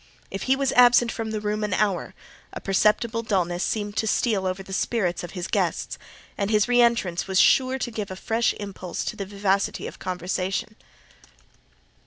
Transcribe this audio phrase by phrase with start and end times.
[0.31, 2.15] If he was absent from the room an hour,
[2.53, 5.99] a perceptible dulness seemed to steal over the spirits of his guests;
[6.39, 9.99] and his re entrance was sure to give a fresh impulse to the vivacity of
[9.99, 10.75] conversation.